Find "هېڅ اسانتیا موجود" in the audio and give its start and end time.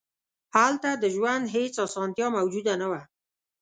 1.55-2.65